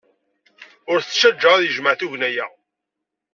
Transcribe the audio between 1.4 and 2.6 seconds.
ad yejmeɛ tugna-a.